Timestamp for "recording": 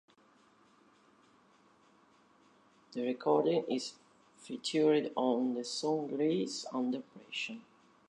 3.03-3.65